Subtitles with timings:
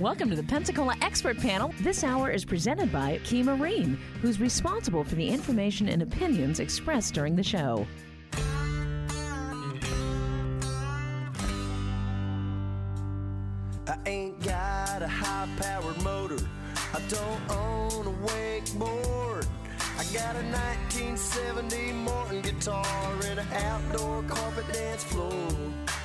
[0.00, 1.74] Welcome to the Pensacola Expert Panel.
[1.80, 7.14] This hour is presented by Key Marine, who's responsible for the information and opinions expressed
[7.14, 7.84] during the show.
[13.88, 16.48] I ain't got a high powered motor.
[16.94, 19.48] I don't own a wakeboard.
[19.98, 20.44] I got a
[20.94, 22.86] 1970 Martin guitar
[23.24, 25.32] and an outdoor carpet dance floor.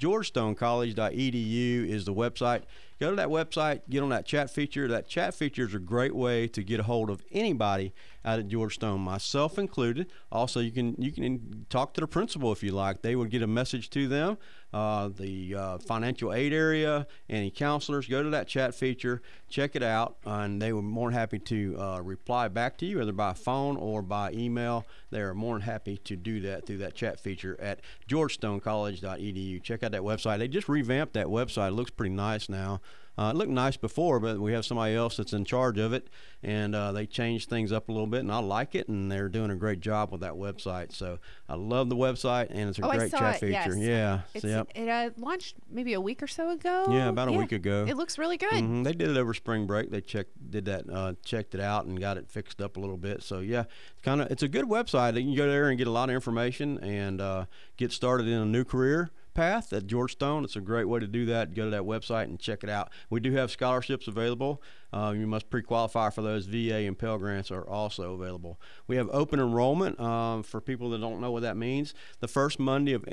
[0.00, 2.62] GeorgeStoneCollege.edu is the website.
[2.98, 4.88] Go to that website, get on that chat feature.
[4.88, 7.92] That chat feature is a great way to get a hold of anybody
[8.24, 10.10] out at George Stone, myself included.
[10.32, 13.02] Also, you can you can talk to the principal if you like.
[13.02, 14.38] They would get a message to them.
[14.72, 19.82] Uh, the uh, financial aid area, any counselors, go to that chat feature, check it
[19.82, 23.32] out, and they were more than happy to uh, reply back to you, either by
[23.32, 24.86] phone or by email.
[25.10, 29.62] They are more than happy to do that through that chat feature at georgestonecollege.edu.
[29.62, 30.38] Check out that website.
[30.38, 31.68] They just revamped that website.
[31.68, 32.80] It looks pretty nice now.
[33.18, 36.08] Uh, it looked nice before, but we have somebody else that's in charge of it,
[36.42, 39.28] and uh, they changed things up a little bit, and I like it, and they're
[39.28, 40.94] doing a great job with that website.
[40.94, 43.76] So I love the website, and it's a Oh, great chat it, feature.
[43.76, 43.78] yes.
[43.78, 44.68] Yeah, It's, yep.
[44.74, 46.86] It uh, launched maybe a week or so ago.
[46.88, 47.84] Yeah, about a week ago.
[47.86, 48.52] It looks really good.
[48.64, 49.90] hmm They did it over spring break.
[49.90, 52.96] They checked, did that, uh, checked it out, and got it fixed up a little
[52.96, 53.22] bit.
[53.22, 55.14] So yeah, it's kind of it's a good website.
[55.16, 57.44] You can go there and get a lot of information and uh,
[57.76, 59.10] get started in a new career
[59.40, 60.44] path at George Stone.
[60.44, 61.54] It's a great way to do that.
[61.54, 62.90] Go to that website and check it out.
[63.08, 64.62] We do have scholarships available.
[64.92, 66.44] Uh, you must pre-qualify for those.
[66.44, 68.60] VA and Pell Grants are also available.
[68.86, 71.94] We have open enrollment um, for people that don't know what that means.
[72.18, 73.04] The first Monday of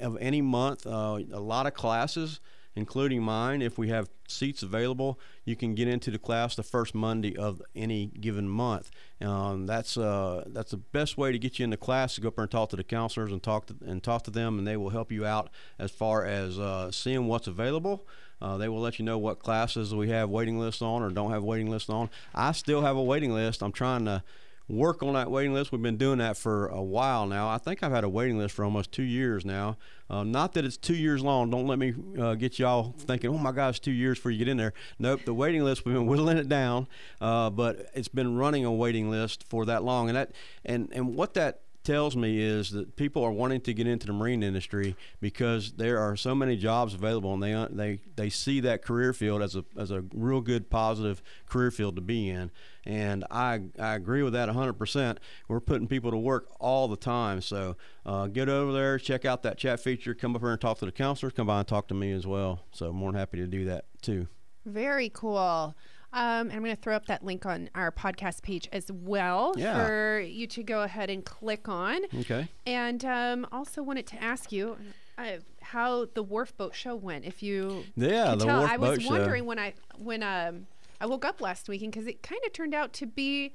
[0.00, 2.40] of any month, uh, a lot of classes
[2.76, 3.62] including mine.
[3.62, 7.62] If we have seats available, you can get into the class the first Monday of
[7.74, 8.90] any given month.
[9.20, 12.36] Um, that's uh, that's the best way to get you into class to go up
[12.36, 14.76] there and talk to the counselors and talk to and talk to them, and they
[14.76, 18.06] will help you out as far as uh, seeing what's available.
[18.42, 21.30] Uh, they will let you know what classes we have waiting lists on or don't
[21.30, 22.10] have waiting lists on.
[22.34, 23.62] I still have a waiting list.
[23.62, 24.22] I'm trying to
[24.68, 25.72] work on that waiting list.
[25.72, 27.48] We've been doing that for a while now.
[27.48, 29.76] I think I've had a waiting list for almost two years now.
[30.08, 31.50] Uh, not that it's two years long.
[31.50, 34.48] Don't let me uh, get y'all thinking, oh my gosh, two years before you get
[34.48, 34.72] in there.
[34.98, 36.86] Nope, the waiting list we've been whittling it down,
[37.20, 40.32] uh, but it's been running a waiting list for that long, and that
[40.64, 44.12] and and what that tells me is that people are wanting to get into the
[44.12, 48.82] marine industry because there are so many jobs available and they they they see that
[48.82, 52.50] career field as a as a real good positive career field to be in
[52.86, 55.18] and I, I agree with that 100%.
[55.48, 57.40] We're putting people to work all the time.
[57.40, 60.78] So uh, get over there, check out that chat feature, come up here and talk
[60.78, 62.64] to the counselors, come by and talk to me as well.
[62.72, 64.28] So more than happy to do that too.
[64.66, 65.74] Very cool.
[66.14, 69.52] Um, and I'm going to throw up that link on our podcast page as well
[69.56, 69.84] Yeah.
[69.84, 72.02] for you to go ahead and click on.
[72.20, 72.48] Okay.
[72.66, 74.76] And um, also wanted to ask you
[75.18, 75.24] uh,
[75.60, 77.24] how the Wharf Boat Show went.
[77.24, 79.10] If you Yeah, the tell, Wharf I was Boat Show.
[79.10, 80.66] wondering when I when um,
[81.00, 83.54] I woke up last weekend because it kind of turned out to be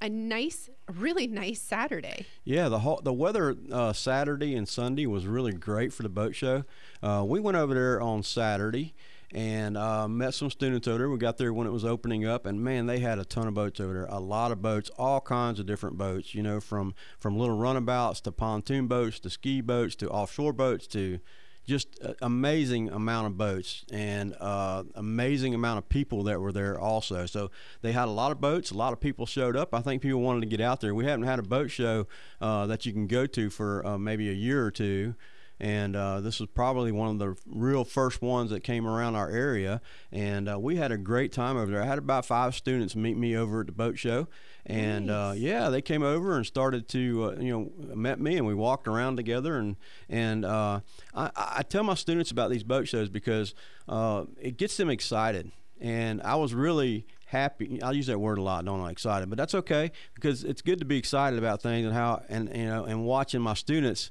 [0.00, 2.24] a nice, really nice Saturday.
[2.44, 6.34] Yeah, the whole, the weather uh, Saturday and Sunday was really great for the boat
[6.36, 6.64] show.
[7.02, 8.94] Uh, we went over there on Saturday
[9.32, 11.10] and uh, met some students over there.
[11.10, 13.54] We got there when it was opening up, and man, they had a ton of
[13.54, 14.06] boats over there.
[14.06, 16.34] A lot of boats, all kinds of different boats.
[16.34, 20.86] You know, from from little runabouts to pontoon boats to ski boats to offshore boats
[20.88, 21.20] to
[21.68, 27.26] just amazing amount of boats and uh, amazing amount of people that were there also.
[27.26, 27.50] So
[27.82, 28.70] they had a lot of boats.
[28.70, 29.74] A lot of people showed up.
[29.74, 30.94] I think people wanted to get out there.
[30.94, 32.06] We haven't had a boat show
[32.40, 35.14] uh, that you can go to for uh, maybe a year or two.
[35.60, 39.30] And uh, this was probably one of the real first ones that came around our
[39.30, 39.80] area.
[40.12, 41.82] And uh, we had a great time over there.
[41.82, 44.28] I had about five students meet me over at the boat show.
[44.66, 48.46] And uh, yeah, they came over and started to, uh, you know, met me and
[48.46, 49.56] we walked around together.
[49.56, 49.76] And,
[50.08, 50.80] and uh,
[51.14, 53.54] I, I tell my students about these boat shows because
[53.88, 55.50] uh, it gets them excited.
[55.80, 57.80] And I was really happy.
[57.82, 58.90] I use that word a lot, don't I?
[58.90, 62.50] Excited, but that's okay because it's good to be excited about things and how and
[62.54, 64.10] you know and watching my students,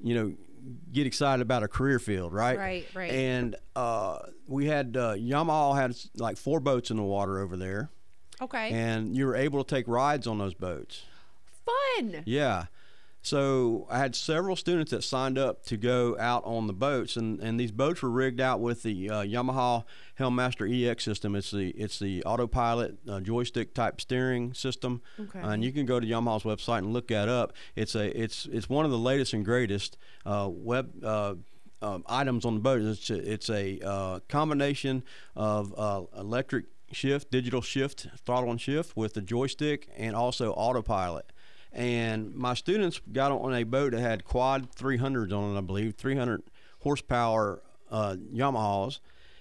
[0.00, 0.34] you know,
[0.92, 2.58] get excited about a career field, right?
[2.58, 3.10] Right, right.
[3.12, 7.90] And uh, we had uh, Yamaha had like four boats in the water over there,
[8.42, 8.70] Okay.
[8.70, 11.04] and you were able to take rides on those boats.
[11.64, 12.22] Fun.
[12.24, 12.66] Yeah.
[13.26, 17.40] So I had several students that signed up to go out on the boats, and,
[17.40, 19.82] and these boats were rigged out with the uh, Yamaha
[20.14, 21.34] Helm Master EX system.
[21.34, 25.40] It's the it's the autopilot uh, joystick type steering system, Okay.
[25.42, 27.52] and you can go to Yamaha's website and look that up.
[27.74, 30.92] It's a it's it's one of the latest and greatest uh, web.
[31.04, 31.34] Uh,
[31.82, 32.80] um, items on the boat.
[32.80, 35.04] It's a, it's a uh, combination
[35.36, 41.32] of uh, electric shift, digital shift, throttle and shift with the joystick, and also autopilot.
[41.76, 45.94] And my students got on a boat that had quad 300s on it, I believe,
[45.94, 46.42] 300
[46.80, 49.00] horsepower uh, Yamahas,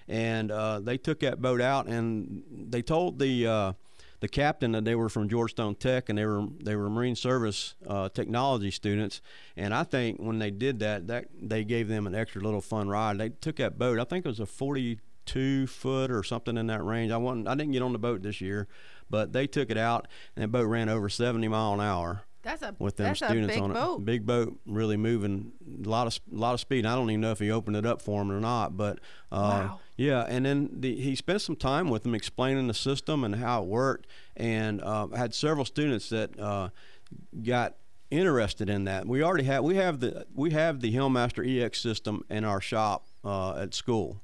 [0.10, 3.74] and uh, they took that boat out and they told the uh,
[4.20, 7.16] the captain that they were from George Stone Tech and they were they were Marine
[7.16, 9.22] Service uh, technology students.
[9.56, 12.90] And I think when they did that, that they gave them an extra little fun
[12.90, 13.18] ride.
[13.18, 13.98] They took that boat.
[13.98, 14.46] I think it was a
[15.26, 17.12] 42 foot or something in that range.
[17.12, 18.68] I wasn't, I didn't get on the boat this year,
[19.10, 22.62] but they took it out and the boat ran over 70 mile an hour That's
[22.62, 24.00] a with them that's a students big on boat.
[24.02, 24.06] it.
[24.06, 25.52] Big boat, really moving,
[25.84, 26.86] a lot of a lot of speed.
[26.86, 29.00] I don't even know if he opened it up for them or not, but
[29.32, 29.80] uh, Wow.
[29.98, 30.26] yeah.
[30.28, 33.68] And then the, he spent some time with them explaining the system and how it
[33.68, 36.70] worked, and uh, had several students that uh,
[37.44, 37.76] got
[38.12, 39.08] interested in that.
[39.08, 42.62] We already have we have the we have the Helm Master EX system in our
[42.62, 44.22] shop uh, at school,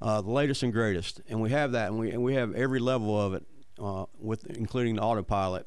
[0.00, 2.80] uh, the latest and greatest, and we have that, and we and we have every
[2.80, 3.46] level of it
[3.78, 5.66] uh, with including the autopilot,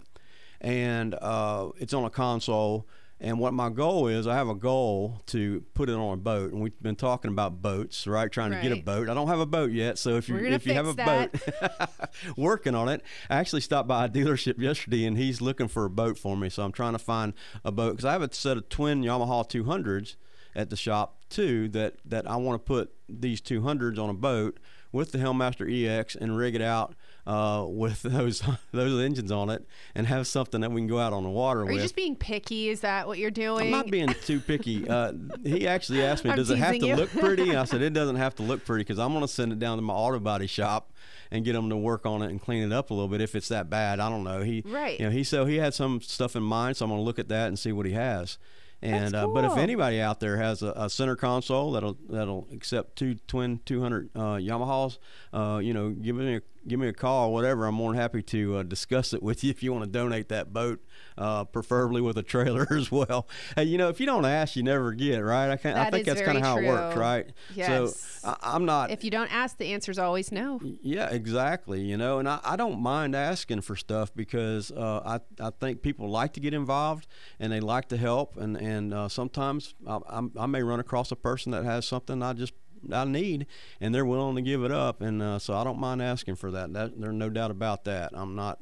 [0.61, 2.87] and uh, it's on a console.
[3.21, 6.53] And what my goal is, I have a goal to put it on a boat,
[6.53, 8.31] and we've been talking about boats, right?
[8.31, 9.09] Trying to get a boat.
[9.09, 11.99] I don't have a boat yet, so if you if you have a fix boat,
[12.37, 13.01] working on it.
[13.29, 16.47] I actually stopped by a dealership yesterday, and he's looking for a boat for me.
[16.47, 17.33] So I'm trying to find
[17.65, 20.15] a boat because I have a set of twin Yamaha 200s
[20.55, 21.67] at the shop too.
[21.69, 24.59] That that I want to put these 200s on a boat
[24.91, 26.95] with the Helm Master EX and rig it out
[27.27, 28.41] uh, with those
[28.71, 29.65] those engines on it,
[29.95, 31.73] and have something that we can go out on the water Are with.
[31.73, 32.69] Are you just being picky?
[32.69, 33.65] Is that what you're doing?
[33.65, 34.87] I'm not being too picky.
[34.87, 36.95] Uh, he actually asked me, I'm "Does it have to you.
[36.95, 39.51] look pretty?" I said, "It doesn't have to look pretty because I'm going to send
[39.51, 40.91] it down to my auto body shop
[41.31, 43.35] and get them to work on it and clean it up a little bit if
[43.35, 43.99] it's that bad.
[43.99, 44.99] I don't know." He, Right.
[44.99, 47.19] You know, he so he had some stuff in mind, so I'm going to look
[47.19, 48.37] at that and see what he has.
[48.81, 52.47] And That's uh, but if anybody out there has a, a center console that'll that'll
[52.53, 54.99] accept two twin 200 uh, Yamahas,
[55.33, 57.65] uh, you know, give me a give me a call or whatever.
[57.65, 60.29] I'm more than happy to uh, discuss it with you if you want to donate
[60.29, 60.83] that boat,
[61.17, 63.27] uh, preferably with a trailer as well.
[63.55, 65.49] Hey, you know, if you don't ask, you never get, right?
[65.49, 67.31] I can I think that's kind of how it works, right?
[67.53, 67.99] Yes.
[68.21, 68.91] So I, I'm not.
[68.91, 70.59] If you don't ask, the answer's always no.
[70.81, 71.81] Yeah, exactly.
[71.81, 75.81] You know, and I, I don't mind asking for stuff because uh, I I think
[75.81, 77.07] people like to get involved
[77.39, 81.11] and they like to help, and and uh, sometimes I, I'm, I may run across
[81.11, 82.53] a person that has something I just
[82.91, 83.47] I need,
[83.79, 86.51] and they're willing to give it up, and uh, so I don't mind asking for
[86.51, 86.73] that.
[86.73, 88.11] That there's no doubt about that.
[88.13, 88.59] I'm not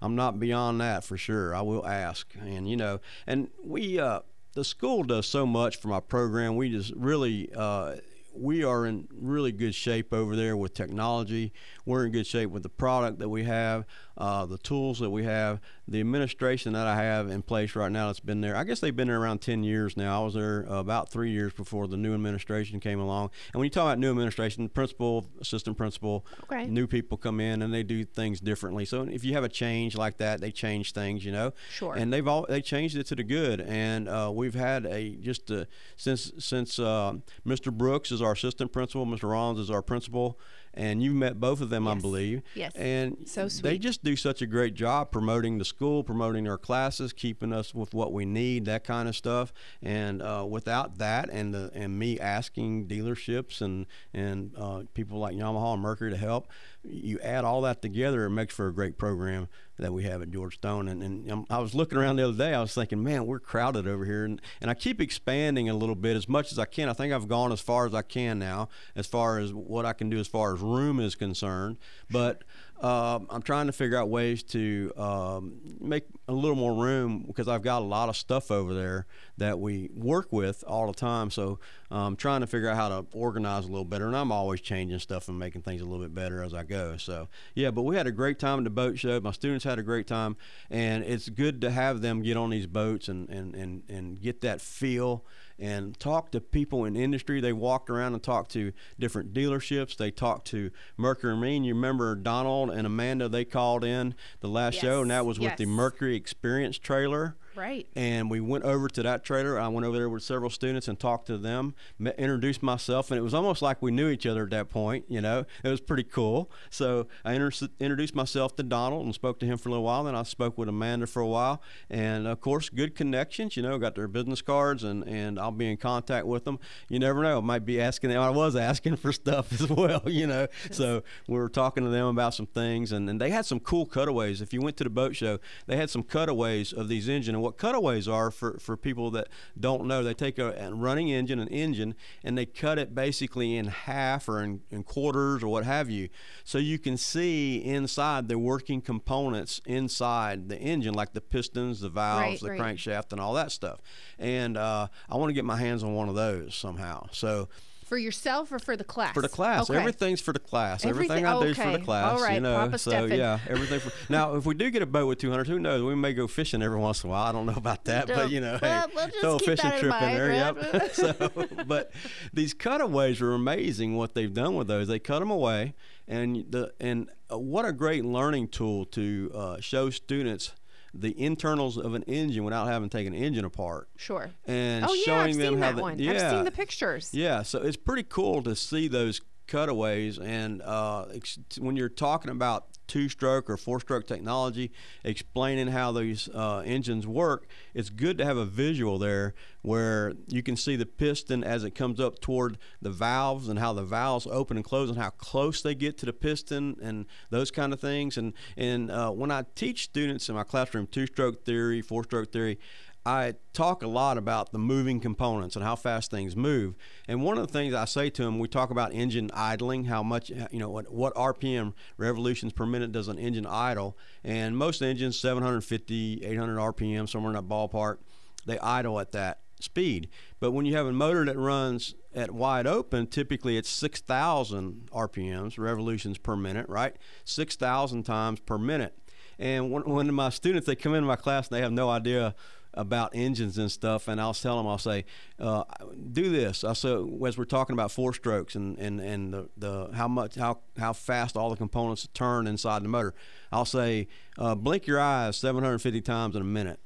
[0.00, 1.54] I'm not beyond that for sure.
[1.54, 4.20] I will ask, and you know, and we uh,
[4.54, 6.56] the school does so much for my program.
[6.56, 7.50] We just really.
[7.54, 7.96] Uh,
[8.32, 11.52] we are in really good shape over there with technology.
[11.84, 13.84] We're in good shape with the product that we have.
[14.20, 18.08] Uh, the tools that we have, the administration that I have in place right now
[18.08, 18.54] that's been there.
[18.54, 20.20] I guess they've been there around 10 years now.
[20.20, 23.30] I was there about three years before the new administration came along.
[23.54, 26.66] And when you talk about new administration, principal, assistant principal, Okay.
[26.66, 28.84] new people come in and they do things differently.
[28.84, 31.52] So if you have a change like that, they change things, you know.
[31.70, 31.94] Sure.
[31.94, 33.62] And they've all they changed it to the good.
[33.62, 35.64] And uh, we've had a just uh
[35.96, 37.14] since since uh,
[37.46, 37.72] Mr.
[37.72, 39.30] Brooks is our assistant principal, Mr.
[39.30, 40.38] Rollins is our principal,
[40.74, 42.42] and you've met both of them, I believe.
[42.54, 42.72] Yes.
[42.76, 47.12] And So they just do such a great job promoting the school, promoting our classes,
[47.12, 49.52] keeping us with what we need, that kind of stuff.
[49.82, 55.36] And uh, without that, and the, and me asking dealerships and and uh, people like
[55.36, 56.48] Yamaha and Mercury to help,
[56.82, 59.48] you add all that together, it makes for a great program
[59.78, 60.88] that we have at George Stone.
[60.88, 63.40] And, and um, I was looking around the other day, I was thinking, man, we're
[63.40, 66.64] crowded over here, and and I keep expanding a little bit as much as I
[66.64, 66.88] can.
[66.88, 69.92] I think I've gone as far as I can now, as far as what I
[69.92, 71.78] can do as far as room is concerned,
[72.10, 72.44] but.
[72.80, 77.46] Um, I'm trying to figure out ways to um, make a little more room because
[77.46, 79.06] I've got a lot of stuff over there
[79.36, 81.30] that we work with all the time.
[81.30, 81.58] So
[81.90, 84.06] I'm trying to figure out how to organize a little better.
[84.06, 86.96] And I'm always changing stuff and making things a little bit better as I go.
[86.96, 89.20] So yeah, but we had a great time at the boat show.
[89.20, 90.36] My students had a great time,
[90.70, 94.40] and it's good to have them get on these boats and and and, and get
[94.40, 95.24] that feel
[95.60, 97.40] and talk to people in industry.
[97.40, 99.96] They walked around and talked to different dealerships.
[99.96, 101.64] They talked to Mercury Marine.
[101.64, 103.28] You remember Donald and Amanda?
[103.28, 105.66] They called in the last show, and that was with the.
[105.70, 107.36] Mercury Experience trailer.
[107.56, 107.86] Right.
[107.96, 109.58] And we went over to that trailer.
[109.58, 113.18] I went over there with several students and talked to them, met, introduced myself, and
[113.18, 115.04] it was almost like we knew each other at that point.
[115.08, 116.50] You know, it was pretty cool.
[116.70, 120.04] So I inter- introduced myself to Donald and spoke to him for a little while.
[120.04, 123.56] Then I spoke with Amanda for a while, and of course, good connections.
[123.56, 126.60] You know, got their business cards, and and I'll be in contact with them.
[126.88, 128.22] You never know, I might be asking them.
[128.22, 130.02] I was asking for stuff as well.
[130.06, 133.44] You know, so we were talking to them about some things, and, and they had
[133.44, 134.40] some cool cutaways.
[134.40, 137.39] If you went to the boat show, they had some cutaways of these engine.
[137.40, 139.28] And what cutaways are for, for people that
[139.58, 143.56] don't know, they take a, a running engine, an engine, and they cut it basically
[143.56, 146.10] in half or in, in quarters or what have you.
[146.44, 151.88] So you can see inside the working components inside the engine, like the pistons, the
[151.88, 152.76] valves, Right, the right.
[152.76, 153.80] crankshaft, and all that stuff.
[154.18, 157.06] And uh, I want to get my hands on one of those somehow.
[157.10, 157.48] So
[157.90, 159.14] For yourself or for the class?
[159.14, 159.68] for the class.
[159.68, 159.76] Okay.
[159.76, 160.84] Everything's for the class.
[160.84, 162.12] Everything- Everything, I do is for the class.
[162.12, 162.54] All right, you know.
[162.56, 163.18] Papa so Stefan.
[163.18, 163.80] yeah, everything.
[163.80, 165.82] For, now, if we do get a boat with 200, who knows?
[165.82, 167.24] We may go fishing every once in a while.
[167.26, 169.70] I don't know about that, but you know, Well, hey, we'll just throw a fishing
[169.70, 170.28] that in trip in there.
[170.28, 170.72] right?
[170.72, 170.92] Yep.
[170.92, 171.90] so, but
[172.32, 173.96] these cutaways are amazing.
[173.96, 175.74] What they've done with those, they cut them away,
[176.06, 180.52] and the and uh, what a great learning tool to uh, show students
[180.94, 184.30] the internals of an engine without having to take an engine apart Sure.
[184.46, 185.98] and oh yeah, showing I've them seen how that the, one.
[185.98, 187.10] yeah I've seen the pictures.
[187.14, 192.30] yeah, so it's pretty cool to see those cutaways, and uh, ex- when you're talking
[192.30, 194.72] about two-stroke or four-stroke technology,
[195.04, 200.42] explaining how these uh, engines work, it's good to have a visual there where you
[200.42, 204.26] can see the piston as it comes up toward the valves and how the valves
[204.30, 207.80] open and close and how close they get to the piston and those kind of
[207.80, 208.16] things.
[208.16, 212.58] And and uh, when I teach students in my classroom two-stroke theory, four-stroke theory.
[213.04, 216.74] I talk a lot about the moving components and how fast things move.
[217.08, 220.02] And one of the things I say to them, we talk about engine idling, how
[220.02, 223.96] much, uh, you know, what, what RPM revolutions per minute does an engine idle.
[224.22, 227.98] And most engines, 750, 800 RPM, somewhere in that ballpark,
[228.44, 230.08] they idle at that speed.
[230.38, 235.58] But when you have a motor that runs at wide open, typically it's 6,000 RPMs,
[235.58, 236.96] revolutions per minute, right?
[237.24, 238.96] 6,000 times per minute.
[239.38, 242.34] And when, when my students they come into my class and they have no idea
[242.74, 245.04] about engines and stuff, and I'll tell them, I'll say,
[245.38, 245.64] uh,
[246.12, 246.64] do this.
[246.64, 246.92] I say
[247.26, 250.92] as we're talking about four strokes and and and the, the how much how how
[250.92, 253.14] fast all the components turn inside the motor.
[253.52, 254.08] I'll say,
[254.38, 256.80] uh, blink your eyes 750 times in a minute.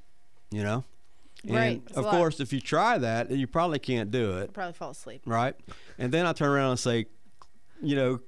[0.50, 0.84] You know.
[1.46, 4.54] And Right, that's a of course, if you try that, you probably can't do it
[4.54, 5.20] Probably fall asleep.
[5.26, 5.54] right?
[5.98, 7.04] And then I turn around and say,
[7.82, 8.20] you know,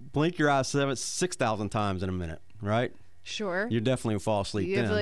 [0.00, 2.92] blink your eyes seven, six thousand times in a minute, right?
[3.26, 3.66] Sure.
[3.70, 4.92] You definitely fall asleep You then.
[4.92, 4.98] uh,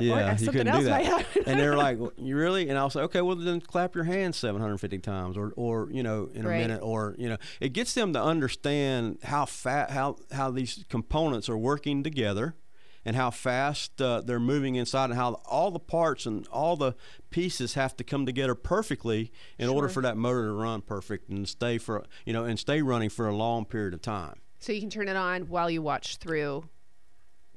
[0.00, 1.26] yeah, you couldn't do that.
[1.46, 4.36] and they're like, well, "You really?" And I'll say, "Okay, well then clap your hands
[4.38, 6.58] 750 times, or, or you know, in a Right.
[6.58, 11.48] minute, or you know." It gets them to understand how fat, how how these components
[11.48, 12.54] are working together,
[13.04, 16.94] and how fast uh, they're moving inside, and how all the parts and all the
[17.30, 21.46] pieces have to come together perfectly in order for that motor to run perfect and
[21.48, 24.36] stay for you know and stay running for a long period of time.
[24.60, 26.64] so you can turn it on while you watch through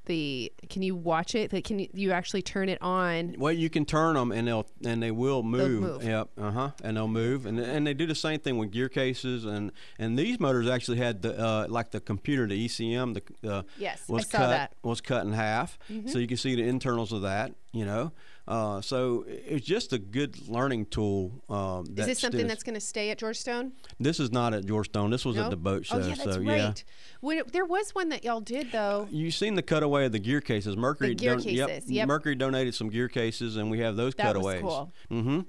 [0.07, 0.51] the?
[0.69, 1.53] Can you watch it?
[1.53, 3.35] Like, can you, you actually turn it on?
[3.37, 5.81] Well, you can turn them and they'll and they will move.
[5.81, 6.03] move.
[6.03, 6.29] Yep.
[6.41, 6.71] Uh huh.
[6.83, 10.17] And they'll move and and they do the same thing with gear cases and and
[10.17, 14.21] these motors actually had the uh, like the computer the ECM the uh, Yes, I
[14.21, 14.73] saw cut that.
[14.81, 17.53] was cut in half so you can see the internals of that.
[17.73, 18.11] You know.
[18.47, 21.43] Uh, so it's just a good learning tool.
[21.49, 23.73] Um, Is this something that's going to stay at George Stone?
[23.99, 25.09] This is not at George Stone.
[25.09, 25.97] This was at the boat show.
[25.97, 26.45] Oh yeah, that's so right.
[26.57, 26.73] yeah.
[27.19, 29.07] When it- there was one that y'all did though.
[29.11, 30.77] You seen the cutaway of the gear cases?
[30.77, 32.07] Mercury the gear don- cases, yep.
[32.07, 34.61] Mercury donated some gear cases, and we have those That was cutaways.
[34.61, 34.93] cool.
[35.11, 35.39] Mm-hmm.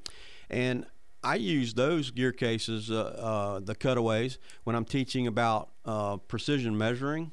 [0.51, 0.87] And
[1.23, 6.77] I use those gear cases, uh, uh, the cutaways, when I'm teaching about uh, precision
[6.77, 7.31] measuring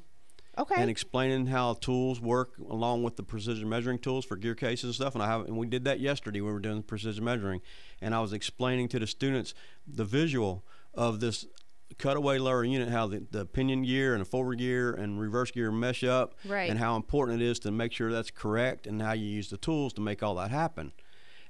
[0.58, 0.74] Okay.
[0.80, 4.94] and explaining how tools work along with the precision measuring tools for gear cases and
[4.94, 5.14] stuff.
[5.14, 6.40] And I have, and we did that yesterday.
[6.40, 7.60] We were doing precision measuring,
[8.00, 9.52] and I was explaining to the students
[9.86, 11.46] the visual of this
[11.98, 15.70] cutaway lower unit, how the, the pinion gear and the forward gear and reverse gear
[15.70, 16.68] mesh up, Right.
[16.70, 19.56] and how important it is to make sure that's correct, and how you use the
[19.58, 20.92] tools to make all that happen.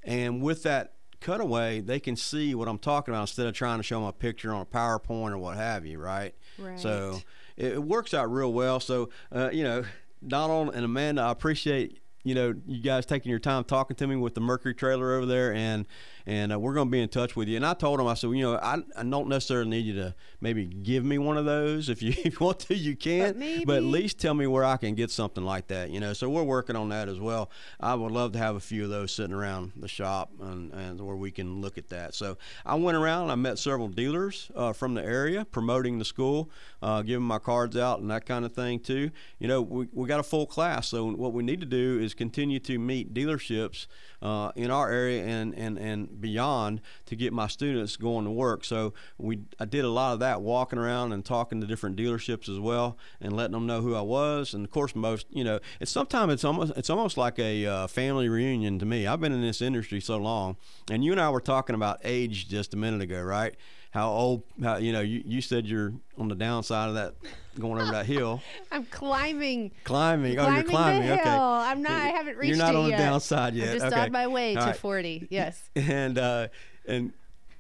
[0.02, 3.82] And with that cutaway, they can see what I'm talking about instead of trying to
[3.82, 6.34] show them a picture on a PowerPoint or what have you, right?
[6.58, 6.78] Right.
[6.78, 7.22] it,
[7.56, 8.80] it works out real well.
[8.80, 9.84] So, uh, you know,
[10.26, 14.16] Donald and Amanda, I appreciate you know you guys taking your time talking to me
[14.16, 15.86] with the Mercury trailer over there, and
[16.26, 17.56] and uh, we're going to be in touch with you.
[17.56, 19.95] And I told him, I said, well, you know, I, I don't necessarily need you
[19.95, 21.88] to maybe give me one of those.
[21.88, 23.28] If you, if you want to, you can.
[23.28, 23.73] But maybe.
[23.75, 25.90] at least tell me where I can get something like that.
[25.90, 27.50] You know, so we're working on that as well.
[27.78, 31.00] I would love to have a few of those sitting around the shop and, and
[31.00, 32.14] where we can look at that.
[32.14, 36.04] So I went around and I met several dealers uh, from the area promoting the
[36.04, 36.50] school,
[36.83, 39.11] uh, giving my cards out and that kind of thing too.
[39.38, 42.14] You know, we, we got a full class, so what we need to do is
[42.14, 43.87] continue to meet dealerships
[44.23, 48.64] uh, in our area and, and, and beyond to get my students going to work.
[48.64, 52.49] So we I did a lot of that walking around and talking to different dealerships
[52.49, 54.54] as well and letting them know who I was.
[54.54, 57.87] And of course, most you know, it's sometimes it's almost it's almost like a uh,
[57.87, 59.06] family reunion to me.
[59.06, 60.56] I've been in this industry so long,
[60.90, 63.54] and you and I were talking about age just a minute ago, right?
[63.90, 64.42] How old?
[64.62, 65.00] How you know?
[65.00, 67.14] You, you said you're on the downside of that,
[67.60, 69.70] going over that hill, I'm climbing.
[69.84, 70.38] climbing.
[70.38, 71.02] oh, you're climbing.
[71.08, 71.18] the hill.
[71.18, 71.30] Okay.
[71.30, 71.92] I'm not.
[71.92, 72.98] I haven't reached You're not it on the yet.
[72.98, 73.68] downside yet.
[73.68, 74.00] I'm just okay.
[74.02, 74.76] on my way All to right.
[74.76, 75.28] 40.
[75.30, 75.70] Yes.
[75.76, 76.48] and uh,
[76.86, 77.12] and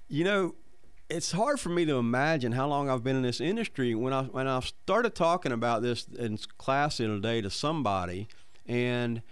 [0.08, 0.54] you know
[1.08, 4.24] it's hard for me to imagine how long I've been in this industry when I
[4.24, 8.26] when I started talking about this in class the other day to somebody
[8.66, 9.22] and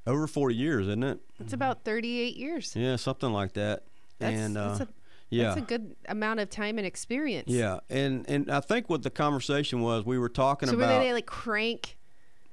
[0.05, 2.75] over 40 years isn't it It's about 38 years.
[2.75, 3.83] yeah something like that
[4.19, 4.87] That's, and uh, a,
[5.29, 7.49] yeah that's a good amount of time and experience.
[7.49, 11.03] yeah and and I think what the conversation was we were talking about So were
[11.03, 11.97] they like crank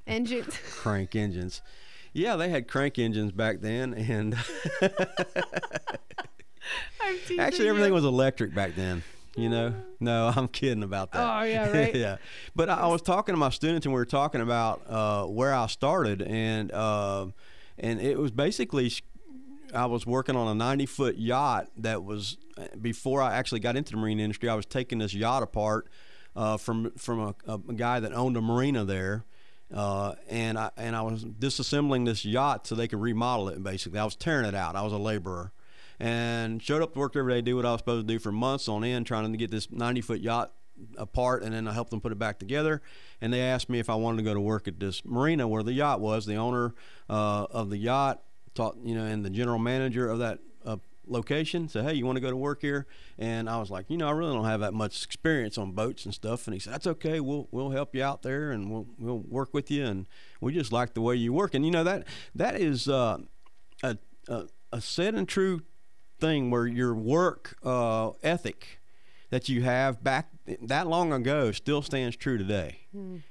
[0.07, 0.57] engines?
[0.77, 1.63] crank engines.
[2.13, 4.35] Yeah, they had crank engines back then, and
[7.39, 7.71] actually you.
[7.71, 9.03] everything was electric back then.
[9.37, 11.21] You know, no, I'm kidding about that.
[11.21, 11.95] Oh, yeah, right.
[11.95, 12.17] yeah,
[12.55, 15.55] but I, I was talking to my students, and we were talking about uh, where
[15.55, 17.27] I started, and uh,
[17.79, 18.93] and it was basically
[19.75, 22.37] I was working on a 90 foot yacht that was
[22.81, 24.49] before I actually got into the marine industry.
[24.49, 25.89] I was taking this yacht apart
[26.37, 29.25] uh, from from a, a guy that owned a marina there.
[29.73, 33.63] Uh, and I and I was disassembling this yacht so they could remodel it.
[33.63, 34.75] Basically, I was tearing it out.
[34.75, 35.53] I was a laborer,
[36.01, 38.33] and showed up to work every day, do what I was supposed to do for
[38.33, 40.53] months on end, trying to get this 90 foot yacht
[40.97, 42.81] apart, and then I helped them put it back together.
[43.21, 45.63] And they asked me if I wanted to go to work at this marina where
[45.63, 46.25] the yacht was.
[46.25, 46.75] The owner
[47.09, 48.23] uh, of the yacht
[48.55, 52.17] taught, you know, and the general manager of that uh, location said, "Hey, you want
[52.17, 52.87] to go to work here?"
[53.19, 56.07] And I was like, "You know, I really don't have that much experience on boats
[56.07, 57.21] and stuff." And he said, "That's okay.
[57.21, 60.07] We'll we'll help you out there, and we'll we'll work with you, and
[60.41, 63.19] we just like the way you work." And you know that that is uh,
[63.83, 65.63] a, a a said and true
[66.21, 68.81] thing where your work uh, ethic
[69.31, 70.29] that you have back
[70.63, 72.81] that long ago still stands true today.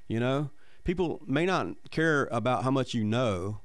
[0.08, 0.50] You know,
[0.84, 3.60] people may not care about how much you know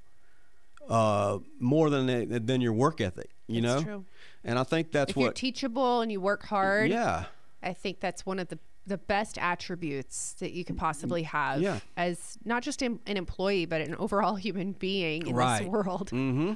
[0.89, 3.31] uh, more than they, than your work ethic.
[3.47, 4.05] You That's know, true.
[4.43, 5.37] and I think that's if you're what.
[5.37, 7.25] teachable and you work hard, yeah,
[7.63, 11.79] I think that's one of the the best attributes that you could possibly have Yeah.
[11.97, 15.61] as not just an an employee but an overall human being in Right.
[15.61, 16.11] this world.
[16.11, 16.55] Mm-hmm.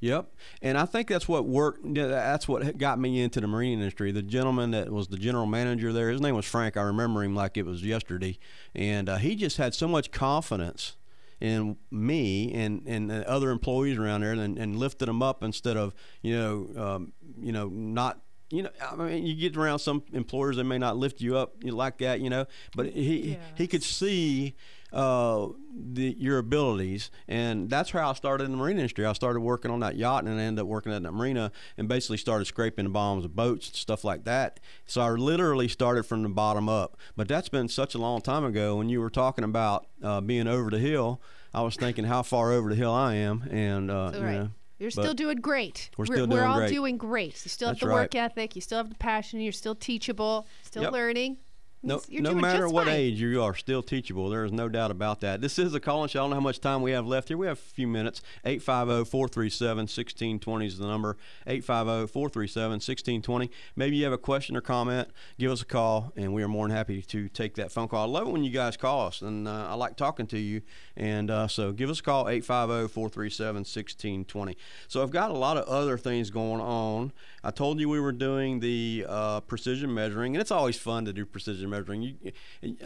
[0.00, 0.32] Yep,
[0.62, 1.80] and I think that's what worked.
[1.92, 4.12] That's what got me into the marine industry.
[4.12, 6.76] The gentleman that was the general manager there, his name was Frank.
[6.76, 8.38] I remember him like it was yesterday,
[8.76, 10.96] and uh, he just had so much confidence
[11.40, 15.76] in me and, and the other employees around there, and, and lifted them up instead
[15.76, 20.02] of you know um, you know not you know, I mean, you get around some
[20.12, 22.46] employers they may not lift you up you like that, you know.
[22.74, 24.54] But he he could see
[24.92, 29.04] uh, the your abilities, and that's how I started in the marine industry.
[29.04, 31.88] I started working on that yacht, and I ended up working at the marina, and
[31.88, 34.60] basically started scraping the bottoms of boats and stuff like that.
[34.86, 36.96] So I literally started from the bottom up.
[37.16, 38.76] But that's been such a long time ago.
[38.76, 41.20] When you were talking about uh, being over the hill,
[41.54, 44.32] I was thinking how far over the hill I am, and uh, So, you right.
[44.38, 45.90] know, You're still doing great.
[45.96, 46.70] we're still doing we're all great.
[46.72, 47.42] doing great.
[47.44, 47.94] You still have That's the right.
[48.02, 48.54] work ethic.
[48.56, 49.40] You still have the passion.
[49.40, 50.46] You're still teachable.
[50.62, 50.92] Still Yep.
[50.92, 51.36] learning.
[51.80, 52.96] No, no matter what fine.
[52.96, 54.30] age you are, still teachable.
[54.30, 55.40] There is no doubt about that.
[55.40, 56.18] This is a call-in show.
[56.18, 57.36] I don't know how much time we have left here.
[57.36, 58.20] We have a few minutes.
[58.44, 61.16] 850-437-1620 is the number.
[61.46, 63.50] 850-437-1620.
[63.76, 65.08] Maybe you have a question or comment.
[65.38, 68.02] Give us a call, and we are more than happy to take that phone call.
[68.02, 70.62] I love it when you guys call us, and uh, I like talking to you.
[70.96, 74.56] And uh, so give us a call, 850-437-1620.
[74.88, 77.12] So I've got a lot of other things going on.
[77.44, 81.12] I told you we were doing the uh, precision measuring, and it's always fun to
[81.12, 82.02] do precision measuring.
[82.02, 82.14] You,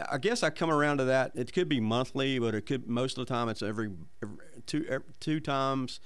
[0.09, 1.31] I guess I come around to that.
[1.35, 3.91] It could be monthly, but it could most of the time it's every,
[4.21, 5.99] every two every, two times,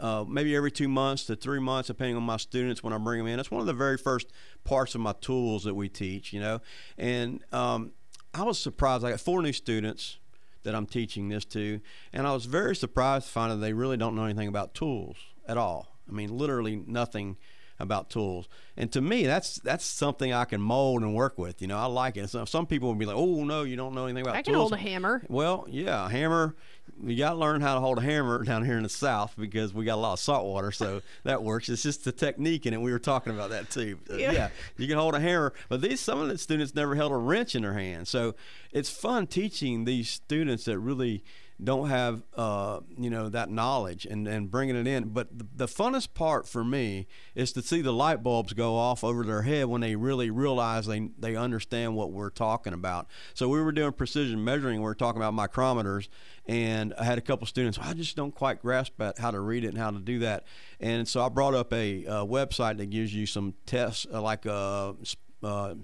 [0.00, 3.18] uh, maybe every two months to three months, depending on my students when I bring
[3.18, 3.40] them in.
[3.40, 4.28] It's one of the very first
[4.64, 6.60] parts of my tools that we teach, you know.
[6.98, 7.92] And um,
[8.34, 9.04] I was surprised.
[9.04, 10.18] I got four new students
[10.62, 11.80] that I'm teaching this to,
[12.12, 15.16] and I was very surprised to find that they really don't know anything about tools
[15.46, 15.96] at all.
[16.08, 17.36] I mean, literally nothing
[17.78, 18.48] about tools.
[18.76, 21.62] And to me, that's that's something I can mold and work with.
[21.62, 22.28] You know, I like it.
[22.28, 24.42] So some people would be like, "Oh no, you don't know anything about tools." I
[24.42, 25.22] can tools." hold a hammer.
[25.28, 26.56] Well, yeah, a hammer.
[27.02, 29.74] You got to learn how to hold a hammer down here in the South because
[29.74, 31.68] we got a lot of salt water, so that works.
[31.68, 32.80] It's just the technique in it.
[32.80, 33.98] We were talking about that too.
[34.10, 34.32] Yeah.
[34.32, 37.16] yeah, you can hold a hammer, but these some of the students never held a
[37.16, 38.34] wrench in their hand, so
[38.72, 41.24] it's fun teaching these students that really
[41.62, 45.08] don't have uh, you know that knowledge and, and bringing it in.
[45.08, 49.02] But the, the funnest part for me is to see the light bulbs go off
[49.02, 53.06] over their head when they really realize they they understand what we're talking about.
[53.34, 54.80] So we were doing precision measuring.
[54.80, 56.08] We were talking about micrometers,
[56.46, 57.78] and I had a couple students.
[57.80, 60.44] I just don't quite grasp at how to read it and how to do that.
[60.78, 64.44] And so I brought up a, uh website that gives you some tests, uh, like
[64.46, 65.74] uh, sp- uh,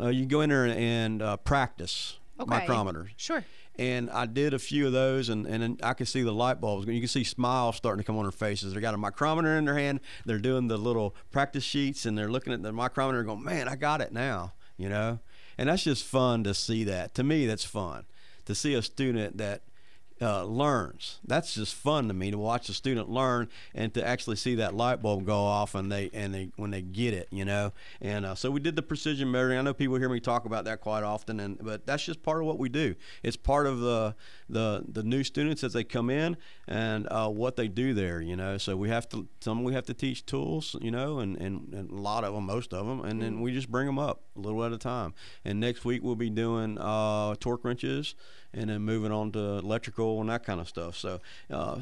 [0.00, 2.66] uh, you go in there and uh, practice Okay.
[2.66, 3.44] micrometers Sure.
[3.78, 6.60] and I did a few of those, and, and then I could see the light
[6.60, 6.86] bulbs.
[6.86, 8.74] You can see smiles starting to come on their faces.
[8.74, 10.00] They got a micrometer in their hand.
[10.24, 13.68] They're doing the little practice sheets, and they're looking at the micrometer and going, "Man,
[13.68, 15.20] I got it now," you know.
[15.56, 17.14] And that's just fun to see that.
[17.14, 18.04] To me, that's fun
[18.46, 19.62] to see a student that
[20.24, 21.20] uh, learns.
[21.26, 24.74] That's just fun to me to watch a student learn and to actually see that
[24.74, 27.72] light bulb go off and they and they when they get it, you know.
[28.00, 29.58] And uh, so we did the precision measuring.
[29.58, 32.40] I know people hear me talk about that quite often, and but that's just part
[32.40, 32.94] of what we do.
[33.22, 34.14] It's part of the
[34.48, 38.36] the the new students as they come in and uh, what they do there, you
[38.36, 38.56] know.
[38.56, 41.90] So we have to some we have to teach tools, you know, and, and, and
[41.90, 44.40] a lot of them, most of them, and then we just bring them up a
[44.40, 45.14] little at a time.
[45.44, 48.14] And next week we'll be doing uh, torque wrenches
[48.52, 50.96] and then moving on to electrical and that kind of stuff.
[50.96, 51.20] So,
[51.50, 51.80] uh,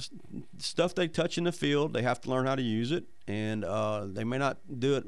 [0.59, 3.65] stuff they touch in the field, they have to learn how to use it, and
[3.65, 5.05] uh, they may not do it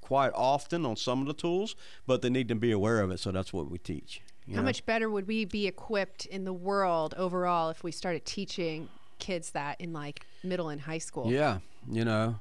[0.00, 3.20] quite often on some of the tools, but they need to be aware of it.
[3.20, 4.20] So that's what we teach.
[4.46, 4.66] you How know?
[4.66, 9.50] much better would we be equipped in the world overall if we started teaching kids
[9.50, 11.30] that in like middle and high school?
[11.30, 11.58] Yeah,
[11.90, 12.40] you know.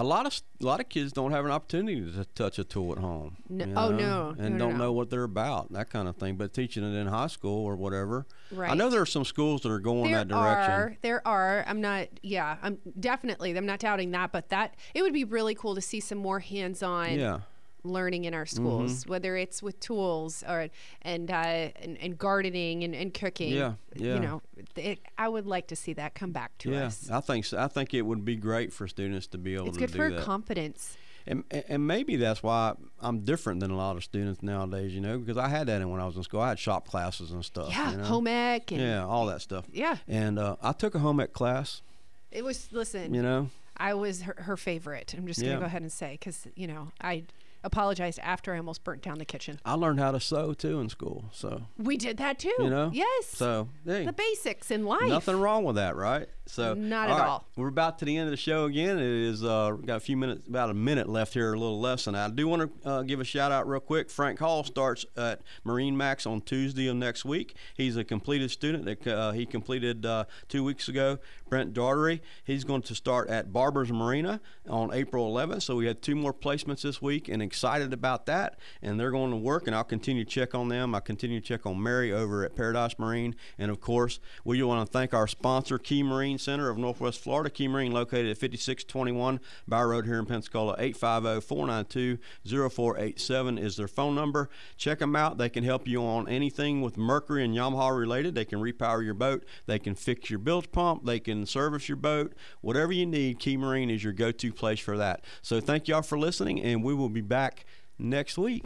[0.00, 2.92] A lot of a lot of kids don't have an opportunity to touch a tool
[2.92, 3.36] at home.
[3.48, 4.34] No- you oh, no.
[4.38, 4.84] and No, don't no.
[4.84, 6.36] know what they're about, that kind of thing.
[6.36, 8.24] But teaching it in high school or whatever,
[8.56, 10.98] I know there are some schools that are going there that direction.
[11.02, 14.74] There are there are i'm not yeah i'm definitely i'm not doubting that but that
[14.94, 17.40] it would be really cool to see some more hands-on Yeah,
[17.88, 20.68] learning in our schools whether it's with tools or
[21.02, 21.34] and uh
[21.82, 24.14] and, and gardening and, and cooking Yeah, yeah.
[24.14, 24.42] you know
[24.76, 26.86] it, i would like to see that come back to yeah.
[26.86, 27.58] us I think so.
[27.58, 30.10] I think it would be great for students to be able it's to good for
[30.10, 30.22] that.
[30.22, 30.96] confidence
[31.26, 35.18] and, and maybe that's why I'm different than a lot of students nowadays, you know,
[35.18, 36.40] because I had that when I was in school.
[36.40, 37.68] I had shop classes and stuff.
[37.68, 38.04] yeah you know?
[38.04, 39.66] home ec and Yeah, all that stuff.
[39.70, 39.98] Yeah.
[40.08, 41.82] And uh, I took a home ec class,
[42.30, 43.48] it was listen you know.
[43.76, 46.88] i was her, her favorite i'm just gonna go ahead and say because you know
[47.00, 47.24] i
[47.64, 50.88] apologized after i almost burnt down the kitchen I learned how to sew too in
[50.88, 51.26] school.
[51.32, 52.90] So, we did that too you know.
[52.92, 56.28] yes So, the basics in life nothing wrong with that, right?
[56.48, 57.46] So, Not at right, all.
[57.56, 58.98] We're about to the end of the show again.
[58.98, 62.06] It is uh, got a few minutes, about a minute left here, a little less
[62.06, 62.14] than.
[62.14, 64.10] I do want to uh, give a shout out real quick.
[64.10, 67.54] Frank Hall starts at Marine Max on Tuesday of next week.
[67.74, 71.18] He's a completed student that uh, he completed uh, two weeks ago.
[71.48, 75.62] Brent Daughtery, he's going to start at Barbers Marina on April 11th.
[75.62, 79.30] So we had two more placements this week, and excited about that, and they're going
[79.30, 80.94] to work, and I'll continue to check on them.
[80.94, 84.86] I continue to check on Mary over at Paradise Marine, and of course, we want
[84.86, 87.50] to thank our sponsor, Key Marine Center of Northwest Florida.
[87.50, 90.76] Key Marine, located at 5621 Bower Road here in Pensacola.
[90.78, 94.48] 850-492-0487 is their phone number.
[94.76, 95.38] Check them out.
[95.38, 98.34] They can help you on anything with Mercury and Yamaha related.
[98.34, 99.44] They can repower your boat.
[99.66, 101.04] They can fix your bilge pump.
[101.04, 102.34] They can service your boat.
[102.60, 105.24] Whatever you need, Key Marine is your go-to place for that.
[105.42, 107.64] So thank y'all for listening, and we will be back
[107.98, 108.64] next week.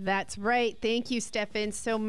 [0.00, 0.78] That's right.
[0.80, 2.06] Thank you, Stefan, so much.